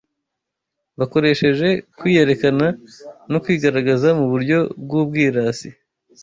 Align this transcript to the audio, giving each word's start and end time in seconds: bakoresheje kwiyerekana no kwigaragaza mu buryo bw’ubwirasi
bakoresheje 0.99 1.67
kwiyerekana 1.97 2.67
no 3.31 3.37
kwigaragaza 3.43 4.07
mu 4.19 4.25
buryo 4.31 4.59
bw’ubwirasi 4.83 5.69